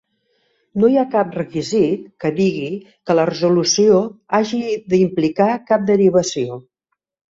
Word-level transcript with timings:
No 0.83 0.87
hi 0.91 0.95
ha 1.01 1.09
cap 1.15 1.35
requisit 1.39 2.07
que 2.23 2.31
digui 2.39 2.71
que 3.09 3.17
la 3.19 3.27
resolució 3.33 4.01
hagi 4.39 4.63
d'implicar 4.95 5.51
cap 5.69 5.87
derivació. 5.95 6.63